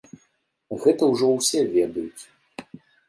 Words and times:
Гэта 0.85 1.03
ўжо 1.11 1.27
ўсе 1.35 1.59
ведаюць. 1.77 2.23